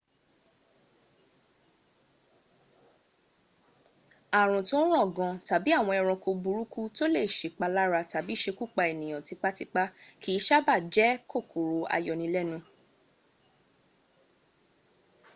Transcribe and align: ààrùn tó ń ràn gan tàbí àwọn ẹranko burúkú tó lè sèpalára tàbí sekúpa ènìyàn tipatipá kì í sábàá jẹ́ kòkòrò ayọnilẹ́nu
ààrùn 4.39 4.65
tó 4.69 4.77
ń 4.83 4.87
ràn 4.93 5.07
gan 5.17 5.33
tàbí 5.47 5.69
àwọn 5.79 5.97
ẹranko 6.01 6.29
burúkú 6.43 6.81
tó 6.97 7.05
lè 7.15 7.21
sèpalára 7.37 8.01
tàbí 8.13 8.33
sekúpa 8.43 8.81
ènìyàn 8.91 9.25
tipatipá 9.27 9.83
kì 10.21 10.29
í 10.37 10.43
sábàá 10.47 10.77
jẹ́ 10.93 11.19
kòkòrò 11.31 11.79
ayọnilẹ́nu 11.95 12.57